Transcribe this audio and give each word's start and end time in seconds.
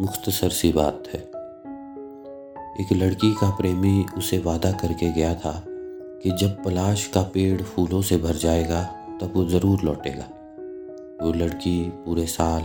मुख्तसर 0.00 0.48
सी 0.48 0.72
बात 0.72 1.02
है। 1.14 1.20
एक 2.80 2.92
लड़की 2.92 3.32
का 3.34 3.48
प्रेमी 3.50 4.06
उसे 4.18 4.38
वादा 4.38 4.72
करके 4.72 5.12
गया 5.12 5.34
था 5.34 5.52
कि 6.22 6.30
जब 6.30 6.64
पलाश 6.64 7.06
का 7.06 7.22
पेड़ 7.22 7.62
फूलों 7.62 8.02
से 8.02 8.16
भर 8.16 8.34
जाएगा, 8.34 8.82
तब 9.20 9.32
वो 9.36 9.44
ज़रूर 9.44 9.82
लौटेगा। 9.82 10.24
वो 11.22 11.32
लड़की 11.32 11.90
पूरे 12.04 12.26
साल 12.26 12.62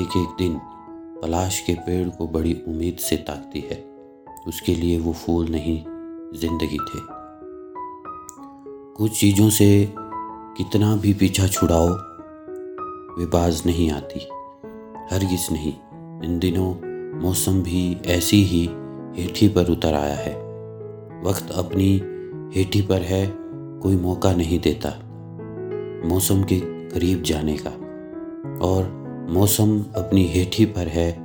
एक 0.00 0.16
एक 0.16 0.34
दिन 0.38 0.60
पलाश 1.22 1.60
के 1.60 1.74
पेड़ 1.74 2.08
को 2.08 2.26
बड़ी 2.28 2.52
उम्मीद 2.68 2.96
से 2.96 3.16
ताकती 3.16 3.60
है। 3.60 3.84
उसके 4.46 4.74
लिए 4.74 4.98
वो 4.98 5.12
फूल 5.12 5.48
नहीं, 5.48 5.78
ज़िंदगी 6.38 6.78
थे। 6.78 7.00
कुछ 8.94 9.20
चीज़ों 9.20 9.50
से 9.50 9.94
कितना 10.56 10.96
भी 10.96 11.14
पीछा 11.14 11.46
छुड़ाओ 11.48 11.88
वे 13.18 13.26
बाज 13.26 13.62
नहीं 13.66 13.90
आती। 13.90 14.20
हरगिज 15.10 15.48
नहीं। 15.52 15.72
इन 16.22 16.38
दिनों 16.38 16.94
मौसम 17.20 17.62
भी 17.62 18.00
ऐसी 18.06 18.44
ही 18.44 18.68
हेठी 19.16 19.48
पर 19.48 19.66
उतर 19.68 19.94
आया 19.94 20.14
है। 20.14 20.34
वक्त 21.24 21.50
अपनी 21.50 22.00
हेठी 22.58 22.82
पर 22.82 23.00
है, 23.00 23.32
कोई 23.82 23.96
मौका 23.96 24.34
नहीं 24.34 24.58
देता 24.58 24.88
मौसम 26.08 26.42
के 26.42 26.60
करीब 26.60 27.22
जाने 27.22 27.56
का। 27.56 27.70
और 28.66 29.04
मौसम 29.30 29.80
अपनी 29.80 30.24
हेठी 30.24 30.64
पर 30.64 30.88
है 30.88 31.16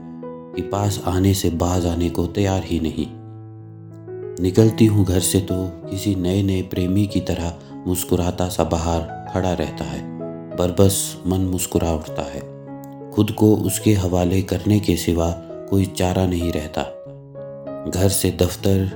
कि 0.55 0.61
पास 0.61 1.03
आने 1.05 1.33
से 1.33 1.49
बाज 1.49 1.85
आने 1.85 2.09
को 2.09 2.27
तैयार 2.27 2.63
ही 2.63 2.79
नहीं। 2.79 3.07
निकलती 4.43 4.85
हूँ 4.85 5.05
घर 5.05 5.19
से 5.19 5.39
तो 5.39 5.67
किसी 5.89 6.15
नए 6.15 6.43
नए 6.43 6.61
प्रेमी 6.61 7.07
की 7.07 7.19
तरह 7.19 7.59
मुस्कुराता 7.87 8.49
सा 8.49 8.63
बाहर 8.63 9.01
खड़ा 9.33 9.53
रहता 9.53 9.83
है। 9.83 10.19
पर 10.57 10.75
बस 10.79 11.23
मन 11.27 11.41
मुस्कुरा 11.41 11.93
उठता 11.93 12.21
है। 12.21 12.58
खुद 13.19 13.31
को 13.31 13.55
उसके 13.55 13.93
हवाले 13.93 14.41
करने 14.41 14.79
के 14.79 14.95
सिवा 14.95 15.31
कोई 15.69 15.85
चारा 15.85 16.25
नहीं 16.25 16.51
रहता। 16.51 16.81
घर 17.91 18.09
से 18.09 18.31
दफ्तर 18.31 18.91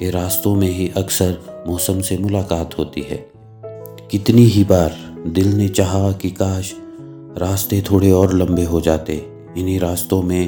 के 0.00 0.10
रास्तों 0.10 0.54
में 0.54 0.68
ही 0.68 0.90
अक्सर 0.96 1.64
मौसम 1.68 2.00
से 2.00 2.18
मुलाकात 2.18 2.78
होती 2.78 3.00
है। 3.00 3.30
कितनी 4.10 4.42
ही 4.42 4.64
बार 4.64 4.96
दिल 5.26 5.48
ने 5.48 5.68
चाहा 5.68 6.12
कि 6.12 6.30
काश 6.30 6.74
रास्ते 7.38 7.82
थोड़े 7.90 8.10
और 8.10 8.34
लंबे 8.34 8.64
हो 8.64 8.80
जाते। 8.80 9.26
इन्हीं 9.56 9.80
रास्तों 9.80 10.22
में 10.22 10.44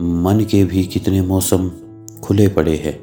मन 0.00 0.46
के 0.50 0.64
भी 0.64 0.84
कितने 0.84 1.22
मौसम 1.22 1.70
खुले 2.24 2.48
पड़े 2.48 2.76
हैं। 2.76 2.98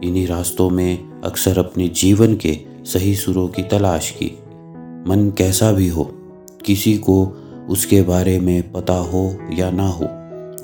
इन्हीं 0.00 0.26
रास्तों 0.26 0.70
में 0.70 1.20
अक्सर 1.24 1.58
अपने 1.58 1.88
जीवन 1.88 2.36
के 2.36 2.58
सही 2.84 3.16
सुरों 3.16 3.48
की 3.48 3.62
तलाश 3.62 4.10
की। 4.10 4.38
मन 5.10 5.32
कैसा 5.38 5.72
भी 5.72 5.88
हो, 5.88 6.04
किसी 6.64 6.98
को 6.98 7.42
उसके 7.68 8.02
बारे 8.02 8.40
में 8.40 8.72
पता 8.72 8.94
हो 8.94 9.36
या 9.52 9.70
ना 9.70 9.88
हो, 9.88 10.04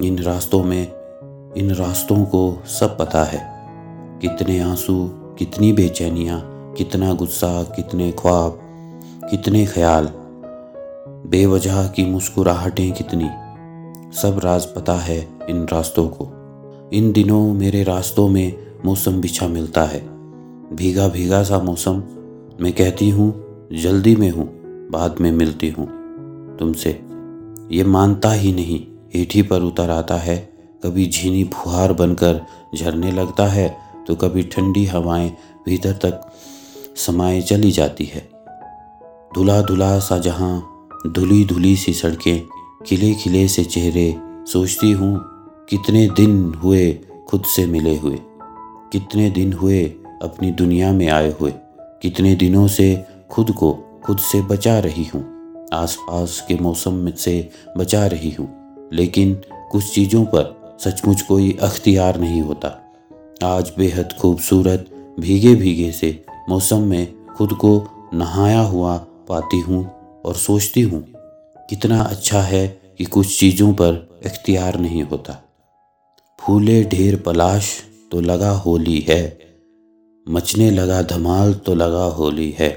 इन 0.06 0.18
रास्तों 0.18 0.64
में, 0.64 0.92
इन 1.56 1.70
रास्तों 1.70 2.24
को 2.24 2.62
सब 2.66 2.98
पता 2.98 3.24
है। 3.24 3.68
कितने 4.20 4.60
आँसू, 4.60 5.08
कितनी 5.12 5.72
बेचैनियाँ, 5.72 6.72
कितना 6.78 7.12
गुस्सा, 7.12 7.62
कितने 7.62 8.12
ख्वाब, 8.12 8.58
कितने 9.30 9.66
ख्याल। 9.66 10.08
बेवजह 11.26 11.86
की 11.86 12.04
मुस्कुराहटें 12.04 12.92
कितनी। 12.92 13.30
सब 14.16 14.40
राज 14.44 14.66
पता 14.66 14.94
है 14.94 15.28
इन 15.50 15.66
रास्तों 15.72 16.08
को। 16.08 16.28
इन 16.92 17.12
दिनों 17.12 17.54
मेरे 17.54 17.82
रास्तों 17.82 18.28
में 18.28 18.56
मौसम 18.84 19.20
बिछा 19.20 19.48
मिलता 19.48 19.84
है। 19.84 20.00
भीगा 20.72 21.08
भीगा 21.08 21.42
सा 21.42 21.58
मौसम। 21.58 22.02
मैं 22.60 22.72
कहती 22.72 23.10
हूँ, 23.10 23.44
जल्दी 23.72 24.16
में 24.16 24.30
हूँ, 24.30 24.50
बाद 24.90 25.14
में 25.20 25.32
मिलती 25.32 25.70
हूँ। 25.70 26.01
तुमसे। 26.58 26.90
ये 27.70 27.84
मानता 27.84 28.32
ही 28.32 28.52
नहीं 28.52 28.80
हेठी 29.14 29.42
पर 29.42 29.62
उतर 29.62 29.90
आता 29.90 30.16
है। 30.16 30.36
कभी 30.84 31.06
झीनी 31.06 31.44
फुहार 31.44 31.92
बनकर 31.92 32.40
झरने 32.76 33.12
लगता 33.12 33.46
है 33.46 33.76
तो 34.06 34.14
कभी 34.14 34.42
ठंडी 34.42 34.84
हवाएँ 34.84 35.30
भीतर 35.66 35.92
तक 35.92 36.32
समाये 36.96 37.42
चली 37.42 37.70
जाती 37.70 38.04
है। 38.04 38.28
धुला 39.34 39.60
धुला 39.62 39.98
सा 39.98 40.18
जहाँ 40.18 40.68
धुली 41.06 41.44
धुली 41.44 41.76
सी 41.76 41.92
सड़कें 41.92 42.46
खिले 42.86 43.14
खिले 43.14 43.48
से 43.48 43.64
चेहरे, 43.64 44.16
सोचती 44.46 44.92
हूँ, 44.92 45.20
कितने 45.68 46.06
दिन 46.08 46.54
हुए 46.54 46.92
खुद 47.28 47.44
से 47.44 47.66
मिले 47.66 47.96
हुए। 47.96 48.18
कितने 48.92 49.30
दिन 49.30 49.52
हुए 49.52 49.84
अपनी 50.22 50.50
दुनिया 50.50 50.92
में 50.92 51.08
आए 51.08 51.32
हुए। 51.40 51.52
कितने 52.02 52.34
दिनों 52.34 52.66
से 52.68 53.04
खुद 53.30 53.50
को 53.50 53.72
खुद 54.04 54.18
से 54.18 54.42
बचा 54.42 54.78
रही 54.78 55.04
हूँ। 55.04 55.31
आसपास 55.72 56.44
के 56.48 56.54
मौसम 56.54 56.94
में 56.94 57.12
से 57.16 57.48
बचा 57.76 58.06
रही 58.06 58.30
हूँ। 58.30 58.48
लेकिन 58.92 59.34
कुछ 59.70 59.92
चीज़ों 59.94 60.24
पर 60.24 60.76
सचमुच 60.80 61.22
कोई 61.22 61.56
अख्तियार 61.62 62.18
नहीं 62.20 62.40
होता। 62.42 62.68
आज 63.44 63.72
बेहद 63.78 64.12
खूबसूरत 64.20 64.86
भीगे 65.20 65.54
भीगे 65.54 65.90
से 65.92 66.24
मौसम 66.48 66.82
में 66.82 67.26
खुद 67.28 67.52
को 67.54 67.72
नहाया 68.14 68.60
हुआ 68.60 68.96
पाती 69.28 69.60
हूँ 69.60 69.84
और 70.24 70.34
सोचती 70.34 70.80
हूँ, 70.80 71.04
कितना 71.70 72.00
अच्छा 72.00 72.40
है 72.42 72.66
कि 72.98 73.04
कुछ 73.04 73.38
चीज़ों 73.38 73.72
पर 73.72 74.20
इख्तियार 74.26 74.78
नहीं 74.78 75.02
होता। 75.02 75.40
फूले 76.38 76.82
ढेर 76.84 77.16
पलाश 77.16 77.72
तो 78.12 78.20
लगा 78.20 78.50
होली 78.50 78.98
है, 79.00 79.38
मचने 80.26 80.70
लगा 80.70 81.00
धमाल 81.02 81.54
तो 81.56 81.74
लगा 81.74 82.04
होली 82.14 82.50
है। 82.58 82.70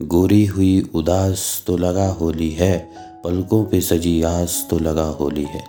गोरी 0.00 0.44
हुई 0.46 0.90
उदास 0.94 1.64
तो 1.66 1.76
लगा 1.76 2.06
होली 2.10 2.50
है, 2.50 2.78
पलकों 3.24 3.64
पे 3.64 3.80
सजी 3.80 4.22
आस 4.22 4.66
तो 4.70 4.78
लगा 4.78 5.04
होली 5.10 5.44
है। 5.44 5.62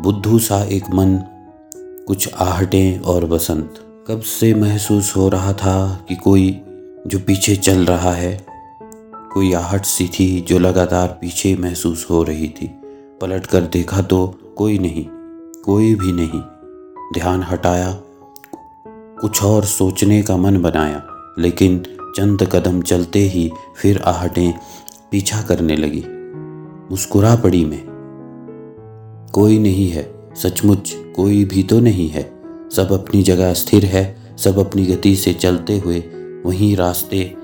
बुद्धू 0.00 0.38
सा 0.38 0.62
एक 0.64 0.90
मन, 0.94 1.16
कुछ 2.06 2.28
आहटें 2.34 2.98
और 3.00 3.24
बसंत। 3.24 3.80
कब 4.08 4.20
से 4.20 4.52
महसूस 4.54 5.14
हो 5.16 5.28
रहा 5.28 5.52
था 5.52 6.04
कि 6.08 6.16
कोई 6.16 6.50
जो 7.06 7.18
पीछे 7.18 7.56
चल 7.56 7.84
रहा 7.86 8.12
है, 8.12 8.36
कोई 9.34 9.52
आहट 9.52 9.84
सी 9.84 10.08
थी 10.08 10.40
जो 10.40 10.58
लगातार 10.58 11.18
पीछे 11.20 11.56
महसूस 11.56 12.06
हो 12.10 12.22
रही 12.22 12.48
थी। 12.48 12.70
पलट 13.20 13.46
कर 13.46 13.60
देखा 13.62 14.02
तो 14.02 14.26
कोई 14.58 14.78
नहीं, 14.78 15.06
कोई 15.64 15.94
भी 15.94 16.12
नहीं। 16.12 16.40
ध्यान 17.14 17.42
हटाया, 17.42 17.92
कुछ 19.20 19.42
और 19.42 19.64
सोचने 19.64 20.22
का 20.22 20.36
मन 20.36 20.62
बनाया, 20.62 21.02
लेकिन 21.38 21.82
चंद 22.16 22.42
कदम 22.52 22.82
चलते 22.82 23.18
ही 23.18 23.52
फिर 23.76 23.98
आहटें 23.98 24.54
पीछा 25.10 25.42
करने 25.42 25.76
लगी। 25.76 26.04
मुस्कुरा 26.90 27.36
पड़ी 27.36 27.64
मैं। 27.64 27.84
कोई 29.32 29.58
नहीं 29.58 29.90
है, 29.90 30.14
सचमुच 30.34 30.96
कोई 31.16 31.44
भी 31.44 31.62
तो 31.62 31.80
नहीं 31.80 32.08
है। 32.08 32.32
सब 32.72 32.92
अपनी 32.92 33.22
जगह 33.22 33.52
स्थिर 33.52 33.84
है, 33.84 34.16
सब 34.38 34.58
अपनी 34.58 34.86
गति 34.86 35.16
से 35.16 35.32
चलते 35.32 35.78
हुए 35.78 36.00
वही 36.46 36.74
रास्ते, 36.74 37.34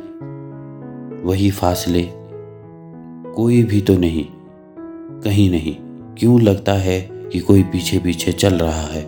वही 1.25 1.51
फासले। 1.51 2.09
कोई 3.35 3.63
भी 3.63 3.81
तो 3.81 3.99
नहीं, 3.99 4.27
कहीं 5.21 5.51
नहीं। 5.51 5.77
क्यों 6.19 6.41
लगता 6.41 6.73
है 6.73 7.01
कि 7.01 7.39
कोई 7.39 7.63
पीछे 7.63 7.99
पीछे 7.99 8.33
चल 8.33 8.55
रहा 8.55 8.83
है? 8.83 9.03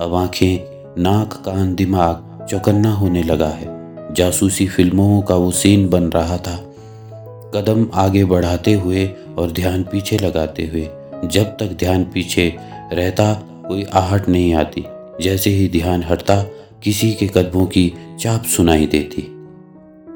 अब 0.00 0.14
आँखें, 0.14 0.84
नाक, 1.02 1.32
कान, 1.32 1.74
दिमाग 1.74 2.46
चौकन्ना 2.50 2.92
होने 2.92 3.22
लगा 3.22 3.48
है। 3.48 3.73
जासूसी 4.14 4.66
फ़िल्मों 4.66 5.22
का 5.22 5.34
वो 5.34 5.50
सीन 5.50 5.88
बन 5.88 6.02
रहा 6.02 6.36
था। 6.36 6.56
कदम 7.54 7.90
आगे 7.94 8.24
बढ़ाते 8.24 8.72
हुए 8.72 9.10
और 9.38 9.52
ध्यान 9.52 9.82
पीछे 9.82 10.18
लगाते 10.18 10.66
हुए, 10.66 10.88
जब 11.24 11.44
तक 11.44 11.76
ध्यान 11.78 12.04
पीछे 12.04 12.56
रहता, 12.92 13.34
कोई 13.68 13.82
आहट 13.82 14.28
नहीं 14.28 14.54
आती। 14.54 14.84
जैसे 15.22 15.50
ही 15.50 15.68
ध्यान 15.68 16.04
हटता, 16.04 16.42
किसी 16.82 17.12
के 17.12 17.26
कदमों 17.26 17.66
की 17.66 17.92
चाप 18.20 18.42
सुनाई 18.44 18.86
देती। 18.86 19.30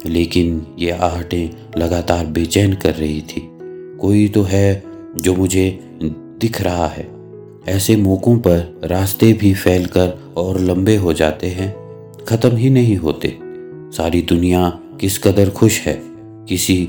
लेकिन 0.06 0.66
ये 0.78 0.91
आहटें 0.91 1.81
लगातार 1.81 2.26
बेचैन 2.26 2.72
कर 2.72 2.94
रही 2.94 3.20
थी। 3.20 3.58
कोई 4.00 4.28
तो 4.28 4.42
है 4.42 4.82
जो 5.19 5.34
मुझे 5.34 5.81
दिख 6.41 6.62
रहा 6.62 6.87
है। 6.87 7.08
ऐसे 7.69 7.96
मौक़ों 7.96 8.38
पर 8.38 8.81
रास्ते 8.84 9.32
भी 9.32 9.55
फैलकर 9.55 10.34
और 10.37 10.61
लंबे 10.61 10.96
हो 10.96 11.12
जाते 11.12 11.46
हैं। 11.46 11.76
ख़त्म 12.25 12.56
ही 12.56 12.70
नहीं 12.70 12.96
होते। 12.96 13.48
सारी 13.93 14.23
दुनिया 14.23 14.69
किस 15.00 15.19
कदर 15.19 15.50
खुश 15.50 15.81
है? 15.81 16.02
किसी 16.49 16.85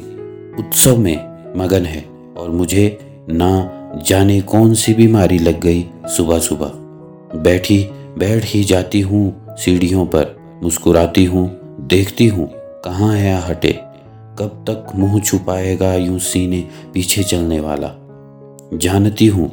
उत्सव 0.59 0.97
में 0.97 1.15
मगन 1.57 1.85
है 1.85 2.05
और 2.37 2.49
मुझे 2.49 2.99
ना 3.29 3.51
जाने 4.07 4.41
कौन 4.41 4.73
सी 4.73 4.93
बीमारी 4.93 5.37
लग 5.37 5.61
गई 5.61 5.85
सुबह 6.05 6.39
सुबह। 6.39 6.71
बैठी, 7.39 7.83
बैठ 8.17 8.43
ही 8.45 8.63
जाती 8.63 9.01
हूँ 9.01 9.55
सीढ़ियों 9.55 10.05
पर, 10.05 10.35
मुस्कुराती 10.63 11.25
हूँ, 11.25 11.59
देखती 11.87 12.27
हूँ 12.27 12.49
कहाँ 12.85 13.15
है 13.15 13.41
हटे। 13.49 13.79
कब 14.39 14.65
तक 14.69 14.95
मुँह 14.95 15.19
छुपाएगा 15.19 15.95
यूँ 15.95 16.19
सीने 16.19 16.67
पीछे 16.93 17.23
चलने 17.23 17.59
वाला। 17.59 17.95
जानती 18.73 19.27
हूँ 19.27 19.49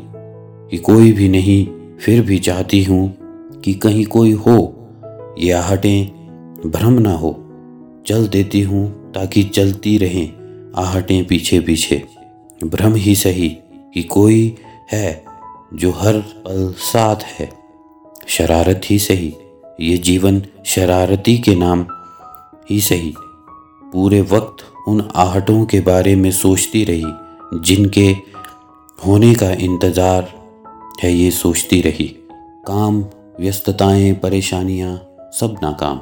कि 0.70 0.76
कोई 0.76 1.12
भी 1.12 1.28
नहीं, 1.28 1.66
फिर 1.96 2.22
भी 2.22 2.38
चाहती 2.38 2.82
हूँ 2.84 3.16
कि 3.60 3.74
कहीं 3.74 4.04
कोई 4.06 4.32
हो। 4.32 4.58
ये 5.38 5.52
आहटें 5.52 6.25
भ्रम 6.64 6.92
ना 6.92 7.12
हो। 7.12 7.32
चल 8.06 8.26
देती 8.28 8.60
हूँ 8.60 9.12
ताकि 9.12 9.42
चलती 9.42 9.96
रहें 9.98 10.72
आहटें 10.76 11.24
पीछे 11.26 11.60
पीछे। 11.60 12.02
भ्रम 12.64 12.94
ही 12.94 13.14
सही 13.14 13.48
कि 13.94 14.02
कोई 14.02 14.56
है 14.92 15.24
जो 15.74 15.90
हर 15.90 16.18
पल 16.44 16.72
साथ 16.78 17.16
है। 17.16 17.48
शरारत 18.28 18.80
ही 18.84 18.98
सही, 18.98 19.32
ये 19.80 19.96
जीवन 19.98 20.42
शरारती 20.66 21.38
के 21.38 21.54
नाम 21.54 21.86
ही 22.70 22.80
सही। 22.80 23.14
पूरे 23.92 24.20
वक्त 24.20 24.64
उन 24.88 25.08
आहटों 25.16 25.64
के 25.64 25.80
बारे 25.80 26.16
में 26.16 26.30
सोचती 26.30 26.84
रही, 26.84 27.60
जिनके 27.60 28.08
होने 29.06 29.34
का 29.34 29.50
इंतज़ार 29.52 30.32
है 31.02 31.12
ये 31.12 31.30
सोचती 31.30 31.80
रही। 31.80 32.08
काम, 32.66 33.04
व्यस्तताएँ, 33.40 34.12
परेशानियाँ, 34.14 34.96
सब 35.32 35.56
नाकाम। 35.62 36.00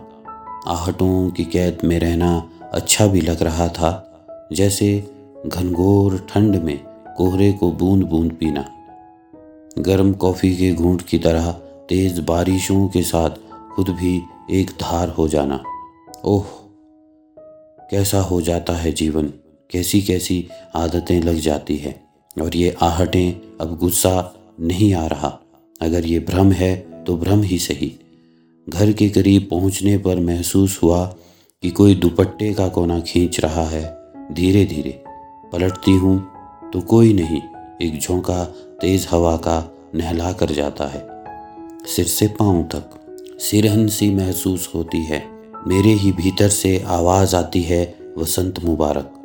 आहटों 0.66 1.30
की 1.30 1.44
कैद 1.44 1.78
में 1.84 1.98
रहना 1.98 2.30
अच्छा 2.72 3.06
भी 3.06 3.20
लग 3.20 3.42
रहा 3.42 3.68
था, 3.68 3.90
जैसे 4.52 4.88
घनघोर 5.46 6.16
ठंड 6.30 6.56
में 6.56 6.78
कोहरे 7.16 7.52
को 7.52 7.70
बूंद 7.72 8.04
बूंद 8.04 8.32
पीना। 8.32 8.64
गर्म 9.78 10.12
कॉफ़ी 10.12 10.54
के 10.56 10.72
घूंट 10.72 11.02
की 11.02 11.18
तरह 11.18 11.50
तेज़ 11.88 12.20
बारिशों 12.20 12.86
के 12.88 13.02
साथ 13.02 13.30
खुद 13.74 13.88
भी 13.90 14.20
एक 14.50 14.70
धार 14.80 15.08
हो 15.08 15.26
जाना। 15.28 15.62
ओह, 16.24 16.44
कैसा 17.90 18.20
हो 18.20 18.40
जाता 18.40 18.72
है 18.72 18.92
जीवन 18.92 19.32
कैसी 19.70 20.00
कैसी 20.02 20.46
आदतें 20.76 21.20
लग 21.20 21.38
जाती 21.40 21.76
है, 21.76 21.94
और 22.42 22.56
ये 22.56 22.76
आहटें 22.82 23.58
अब 23.60 23.76
गुस्सा 23.78 24.32
नहीं 24.60 24.92
आ 24.94 25.06
रहा। 25.06 25.38
अगर 25.80 26.06
ये 26.06 26.18
भ्रम 26.20 26.52
है 26.52 26.74
तो 27.04 27.16
भ्रम 27.16 27.42
ही 27.42 27.58
सही। 27.58 27.92
घर 28.68 28.92
के 28.92 29.08
करीब 29.08 29.48
पहुँचने 29.50 29.98
पर 29.98 30.20
महसूस 30.20 30.80
हुआ 30.82 31.06
कि 31.62 31.70
कोई 31.70 31.94
दुपट्टे 31.94 32.54
का 32.54 32.68
कोना 32.68 33.00
खींच 33.00 33.40
रहा 33.40 33.62
है। 33.62 33.98
धीरे 34.32 34.64
धीरे, 34.64 35.04
पलटती 35.52 35.92
हूँ 35.92 36.26
तो 36.72 36.80
कोई 36.80 37.12
नहीं, 37.12 37.40
एक 37.82 38.00
झोंका 38.00 38.44
तेज 38.80 39.06
हवा 39.10 39.36
का 39.36 39.74
नहला 39.94 40.32
कर 40.32 40.46
जाता 40.46 40.86
है। 40.86 41.06
सिर 41.86 42.04
से 42.04 42.26
पाँव 42.26 42.62
तक 42.62 42.90
सिरहन 43.40 43.88
सी 43.88 44.10
महसूस 44.10 44.70
होती 44.74 44.98
है। 44.98 45.24
मेरे 45.66 45.90
ही 45.90 46.12
भीतर 46.12 46.48
से 46.48 46.84
आवाज़ 46.86 47.36
आती 47.36 47.62
है, 47.62 47.98
वसंत 48.18 48.64
मुबारक। 48.64 49.20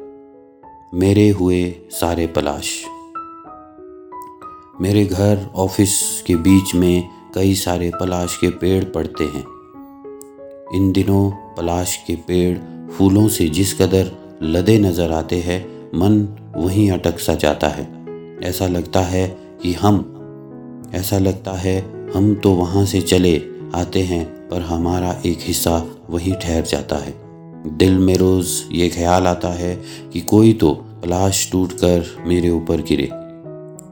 मेरे 0.93 1.29
हुए 1.29 1.75
सारे 1.91 2.27
पलाश। 2.27 2.83
मेरे 4.81 5.05
घर, 5.05 5.49
ऑफ़िस 5.55 6.23
के 6.27 6.35
बीच 6.35 6.75
में 6.75 7.18
कई 7.35 7.53
सारे 7.55 7.91
पलाश 7.99 8.37
के 8.37 8.49
पेड़ 8.49 8.83
पड़ते 8.85 9.23
हैं। 9.23 9.45
इन 10.75 10.91
दिनों 10.91 11.29
पलाश 11.57 11.95
के 12.07 12.15
पेड़ 12.27 12.57
फूलों 12.91 13.27
से 13.27 13.47
जिस 13.49 13.73
कदर 13.73 14.11
लदे 14.43 14.77
नज़र 14.79 15.11
आते 15.11 15.39
हैं, 15.39 15.59
मन 15.95 16.27
वहीं 16.55 16.89
अटक 16.91 17.19
सा 17.19 17.35
जाता 17.35 17.67
है। 17.67 17.87
ऐसा 18.43 18.67
लगता 18.67 19.01
है 19.01 19.27
कि 19.61 19.73
हम, 19.73 19.97
ऐसा 20.95 21.17
लगता 21.17 21.51
है 21.51 21.79
हम 22.11 22.33
तो 22.35 22.53
वहाँ 22.53 22.85
से 22.85 23.01
चले 23.01 23.35
आते 23.75 24.01
हैं, 24.01 24.25
पर 24.49 24.61
हमारा 24.61 25.15
एक 25.25 25.37
हिस्सा 25.41 25.83
वहीं 26.09 26.33
ठहर 26.33 26.61
जाता 26.61 26.95
है। 26.95 27.13
दिल 27.77 27.97
में 27.97 28.15
रोज़ 28.15 28.61
ये 28.71 28.89
ख्याल 28.89 29.27
आता 29.27 29.49
है 29.49 29.75
कि 30.13 30.21
कोई 30.21 30.53
तो 30.53 30.73
पलाश 31.03 31.49
टूट 31.51 31.73
कर 31.73 32.05
मेरे 32.27 32.49
ऊपर 32.49 32.81
गिरे। 32.81 33.09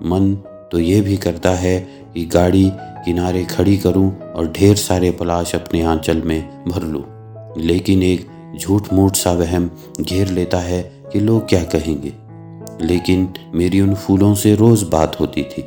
मन 0.09 0.35
तो 0.71 0.79
ये 0.79 1.01
भी 1.01 1.17
करता 1.17 1.51
है 1.51 1.79
कि 2.13 2.25
गाड़ी 2.25 2.69
किनारे 3.07 3.43
खड़ी 3.43 3.77
करूँ 3.77 4.19
और 4.19 4.51
ढेर 4.51 4.75
सारे 4.75 5.11
पलाश 5.11 5.55
अपने 5.55 5.81
आंचल 5.81 6.21
में 6.21 6.63
भर 6.67 6.83
लूँ। 6.83 7.03
लेकिन 7.57 8.03
एक 8.03 8.27
झूठ 8.59 8.93
मूठ 8.93 9.15
सा 9.15 9.31
वहम 9.31 9.71
घेर 10.01 10.27
लेता 10.27 10.59
है 10.59 11.03
कि 11.13 11.19
लोग 11.19 11.49
क्या 11.49 11.63
कहेंगे। 11.63 12.13
लेकिन 12.81 13.33
मेरी 13.55 13.81
उन 13.81 13.95
फूलों 13.95 14.35
से 14.35 14.55
रोज़ 14.55 14.85
बात 14.85 15.19
होती 15.19 15.43
थी। 15.43 15.61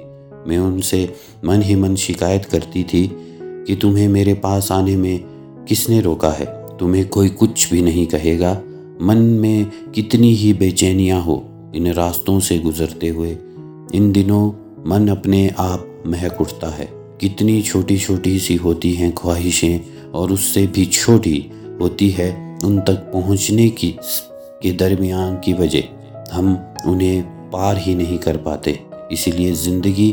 मैं 0.47 0.59
उनसे 0.59 1.15
मन 1.45 1.63
ही 1.63 1.77
मन 1.77 1.95
शिकायत 1.95 2.45
करती 2.45 2.85
थी 2.85 3.17
कि 3.43 3.77
तुम्हें 3.77 4.09
मेरे 4.09 4.35
पास 4.35 4.73
आने 4.73 4.97
में 4.97 5.21
किसने 5.69 6.01
रोका 6.01 6.31
है। 6.31 6.47
तुम्हें 6.77 7.09
कोई 7.09 7.29
कुछ 7.29 7.73
भी 7.73 7.83
नहीं 7.83 8.07
कहेगा। 8.07 8.61
मन 9.03 9.17
में 9.17 9.67
कितनी 9.95 10.35
ही 10.35 10.53
बेचैनियाँ 10.53 11.23
हो, 11.23 11.45
इन 11.75 11.93
रास्तों 11.93 12.41
से 12.41 12.59
गुजरते 12.59 13.09
हुए 13.09 13.37
इन 13.95 14.13
दिनों 14.13 14.53
मन 14.87 15.09
अपने 15.09 15.51
आप 15.59 16.03
महक 16.07 16.41
उठता 16.41 16.69
है। 16.69 17.00
कितनी 17.21 17.61
छोटी 17.63 17.97
छोटी 17.99 18.39
सी 18.39 18.55
होती 18.57 18.93
हैं 18.93 19.13
ख्वाहिशें 19.15 20.11
और 20.11 20.31
उससे 20.33 20.67
भी 20.67 20.85
छोटी 20.87 21.51
होती 21.81 22.09
है 22.11 22.29
उन 22.65 22.79
तक 22.81 23.11
पहुँचने 23.13 23.69
की 23.71 23.91
के 24.63 24.73
दरमियान 24.73 25.35
की 25.37 25.53
वजह। 25.53 25.83
हम 26.33 26.49
उन्हें 26.87 27.23
पार 27.51 27.79
ही 27.79 27.95
नहीं 27.95 28.19
कर 28.19 28.37
पाते। 28.37 28.79
इसीलिए 29.13 29.53
ज़िंदगी 29.53 30.09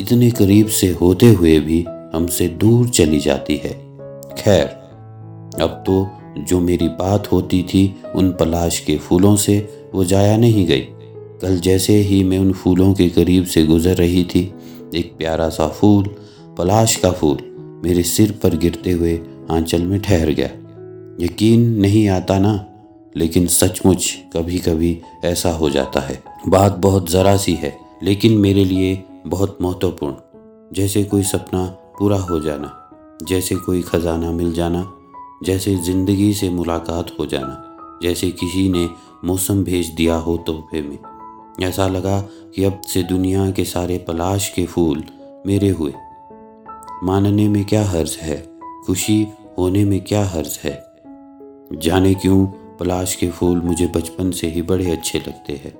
इतने 0.00 0.30
करीब 0.30 0.68
से 0.70 0.90
होते 0.92 1.28
हुए 1.28 1.58
भी 1.60 1.80
हमसे 2.14 2.48
दूर 2.48 2.88
चली 2.88 3.20
जाती 3.20 3.56
है। 3.56 3.72
खैर, 4.34 4.66
अब 5.62 5.82
तो 5.86 6.08
जो 6.38 6.60
मेरी 6.60 6.88
बात 6.98 7.30
होती 7.32 7.62
थी 7.62 7.84
उन 8.14 8.30
पलाश 8.32 8.78
के 8.80 8.96
फूलों 8.98 9.34
से 9.36 9.58
वो 9.94 10.04
जाया 10.04 10.36
नहीं 10.36 10.66
गई। 10.66 10.80
कल 11.42 11.58
जैसे 11.60 11.96
ही 12.00 12.22
मैं 12.24 12.38
उन 12.38 12.52
फूलों 12.52 12.92
के 12.94 13.08
करीब 13.08 13.44
से 13.44 13.64
गुजर 13.66 13.96
रही 13.96 14.24
थी, 14.24 14.42
एक 14.94 15.14
प्यारा 15.18 15.48
सा 15.48 15.68
फूल 15.70 16.14
पलाश 16.58 16.94
का 16.96 17.10
फूल 17.12 17.38
मेरे 17.84 18.02
सिर 18.02 18.32
पर 18.42 18.56
गिरते 18.56 18.90
हुए 18.90 19.16
आंचल 19.50 19.82
में 19.82 20.00
ठहर 20.00 20.30
गया। 20.30 20.48
यकीन 21.20 21.68
नहीं 21.80 22.08
आता 22.08 22.38
ना, 22.38 22.52
लेकिन 23.16 23.46
सचमुच 23.46 24.06
कभी 24.32 24.58
कभी 24.58 24.98
ऐसा 25.24 25.50
हो 25.50 25.70
जाता 25.70 26.00
है। 26.00 26.22
बात 26.48 26.76
बहुत 26.78 27.10
ज़रा 27.10 27.36
सी 27.36 27.54
है, 27.54 27.76
लेकिन 28.02 28.38
मेरे 28.38 28.64
लिए 28.64 29.02
बहुत 29.26 29.58
महत्वपूर्ण। 29.62 30.74
जैसे 30.74 31.02
कोई 31.04 31.22
सपना 31.22 31.64
पूरा 31.98 32.18
हो 32.20 32.40
जाना, 32.40 32.72
जैसे 33.22 33.56
कोई 33.56 33.82
ख़जाना 33.82 34.30
मिल 34.30 34.52
जाना, 34.52 34.86
जैसे 35.44 35.74
ज़िंदगी 35.76 36.32
से 36.34 36.50
मुलाकात 36.50 37.10
हो 37.20 37.26
जाना, 37.26 37.60
जैसे 38.02 38.30
किसी 38.30 38.68
ने 38.68 38.88
मौसम 39.24 39.64
भेज 39.64 39.88
दिया 39.88 40.16
हो 40.16 40.36
तोहफे 40.36 40.82
में। 40.82 40.98
ऐसा 41.62 41.86
लगा 41.88 42.20
कि 42.54 42.64
अब 42.64 42.80
से 42.88 43.02
दुनिया 43.02 43.50
के 43.50 43.64
सारे 43.64 43.98
पलाश 43.98 44.48
के 44.48 44.64
फूल 44.66 45.04
मेरे 45.46 45.68
हुए। 45.68 45.92
मानने 47.04 47.48
में 47.48 47.64
क्या 47.64 47.84
हर्ज 47.84 48.18
है? 48.20 48.46
खुशी 48.86 49.26
होने 49.58 49.84
में 49.84 50.00
क्या 50.00 50.24
हर्ज 50.24 50.60
है? 50.64 50.84
जाने 51.72 52.14
क्यों 52.14 52.46
पलाश 52.46 53.14
के 53.14 53.30
फूल 53.30 53.60
मुझे 53.60 53.86
बचपन 53.86 54.30
से 54.30 54.48
ही 54.48 54.62
बड़े 54.62 54.90
अच्छे 54.90 55.18
लगते 55.18 55.52
हैं। 55.52 55.74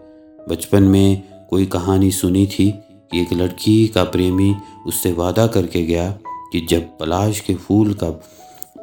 बचपन 0.49 0.83
में 0.83 1.23
कोई 1.51 1.67
कहानी 1.67 2.11
सुनी 2.11 2.47
थी 2.47 2.75
कि 2.77 3.23
एक 3.23 3.33
लड़की 3.33 3.89
का 3.89 4.05
प्रेमी 4.05 4.55
उससे 4.87 5.13
वादा 5.13 5.47
करके 5.47 5.83
गया 5.83 6.11
कि 6.53 6.67
जब 6.71 6.99
पलाश 6.99 7.41
के 7.41 7.55
फूल 7.55 7.95
का, 7.95 8.11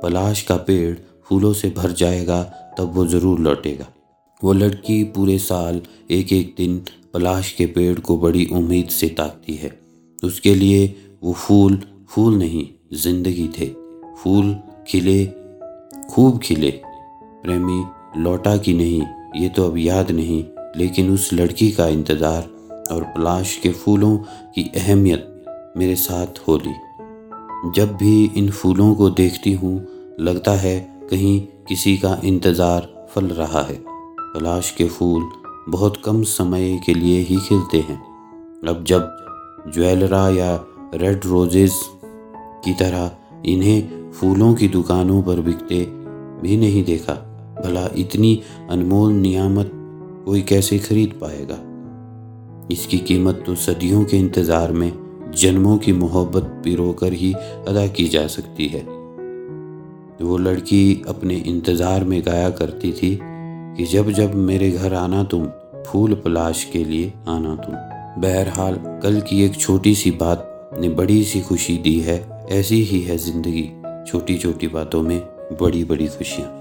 पलाश 0.03 0.41
का 0.41 0.55
पेड़ 0.55 0.97
फूलों 1.23 1.53
से 1.53 1.69
भर 1.69 1.91
जाएगा, 1.91 2.43
तब 2.77 2.95
वो 2.95 3.05
ज़रूर 3.05 3.39
लौटेगा। 3.39 3.87
वो 4.43 4.53
लड़की 4.53 5.03
पूरे 5.03 5.37
साल 5.37 5.81
एक 6.11 6.33
एक 6.33 6.55
दिन 6.57 6.85
पलाश 7.13 7.51
के 7.51 7.65
पेड़ 7.65 7.99
को 7.99 8.17
बड़ी 8.17 8.45
उम्मीद 8.45 8.87
से 8.87 9.07
ताकती 9.07 9.55
है। 9.55 9.79
उसके 10.23 10.55
लिए 10.55 10.95
वो 11.23 11.33
फूल 11.33 11.83
फूल 12.11 12.37
नहीं, 12.37 12.67
ज़िंदगी 12.93 13.47
थे। 13.59 13.65
फूल 14.19 14.55
खिले, 14.87 15.25
खूब 16.11 16.39
खिले। 16.39 16.71
प्रेमी 17.43 17.83
लौटा 18.17 18.55
कि 18.57 18.73
नहीं, 18.73 19.01
ये 19.35 19.49
तो 19.49 19.65
अब 19.65 19.77
याद 19.77 20.11
नहीं, 20.11 20.43
लेकिन 20.77 21.13
उस 21.13 21.29
लड़की 21.33 21.69
का 21.71 21.87
इंतज़ार 21.87 22.49
और 22.91 23.03
पलाश 23.15 23.55
के 23.55 23.69
फूलों 23.73 24.17
की 24.55 24.63
अहमियत 24.75 25.73
मेरे 25.77 25.95
साथ 25.95 26.39
होली 26.47 26.73
जब 27.75 27.95
भी 27.95 28.23
इन 28.37 28.49
फूलों 28.49 28.93
को 28.95 29.09
देखती 29.11 29.53
हूँ, 29.53 29.75
लगता 30.19 30.51
है 30.51 30.79
कहीं 31.11 31.39
किसी 31.67 31.95
का 31.97 32.19
इंतज़ार 32.23 32.89
फल 33.11 33.25
रहा 33.29 33.61
है। 33.61 33.79
पलाश 33.85 34.71
के 34.71 34.87
फूल 34.87 35.29
बहुत 35.69 36.01
कम 36.05 36.21
समय 36.23 36.79
के 36.85 36.93
लिए 36.93 37.19
ही 37.19 37.37
खिलते 37.39 37.79
हैं। 37.79 37.97
अब 38.67 38.83
जब 38.87 39.71
ज्वेलरा 39.73 40.27
या 40.29 40.53
रेड 40.95 41.25
रोजेज़ 41.25 41.73
की 42.65 42.73
तरह 42.73 43.11
इन्हें 43.45 44.11
फूलों 44.11 44.53
की 44.53 44.67
दुकानों 44.67 45.21
पर 45.23 45.41
बिकते 45.41 45.83
भी 46.41 46.57
नहीं 46.57 46.83
देखा। 46.83 47.13
भला 47.63 47.89
इतनी 47.97 48.41
अनमोल 48.69 49.13
नियामत 49.13 49.71
कोई 50.25 50.41
कैसे 50.41 50.79
खरीद 50.79 51.13
पाएगा? 51.23 51.57
इसकी 52.71 52.97
कीमत 52.97 53.43
तो 53.45 53.55
सदियों 53.55 54.03
के 54.03 54.17
इंतज़ार 54.17 54.71
में, 54.71 54.91
जन्मों 55.35 55.77
की 55.77 55.93
मोहब्बत 55.93 56.43
पिरोकर 56.63 57.13
ही 57.13 57.33
अदा 57.67 57.87
की 57.87 58.07
जा 58.07 58.27
सकती 58.27 58.67
है। 58.67 58.81
वो 60.21 60.37
लड़की 60.37 61.03
अपने 61.07 61.35
इंतज़ार 61.35 62.03
में 62.03 62.21
गाया 62.25 62.49
करती 62.49 62.91
थी 62.91 63.17
कि 63.77 63.85
जब 63.85 64.09
जब 64.11 64.35
मेरे 64.35 64.71
घर 64.71 64.93
आना 64.93 65.23
तुम, 65.23 65.45
फूल 65.87 66.13
पलाश 66.15 66.63
के 66.63 66.83
लिए 66.83 67.13
आना 67.27 67.55
तुम। 67.55 67.75
बहरहाल, 68.21 68.75
कल 69.03 69.19
की 69.21 69.43
एक 69.43 69.55
छोटी 69.55 69.95
सी 69.95 70.11
बात 70.11 70.71
ने 70.79 70.89
बड़ी 70.89 71.23
सी 71.23 71.41
खुशी 71.41 71.77
दी 71.77 71.99
है 71.99 72.17
ऐसी 72.51 72.81
ही 72.81 73.01
है 73.01 73.17
ज़िंदगी 73.17 73.63
छोटी 74.11 74.37
छोटी 74.37 74.67
बातों 74.67 75.01
में 75.03 75.19
बड़ी 75.61 75.83
बड़ी 75.83 76.07
खुशियाँ। 76.07 76.60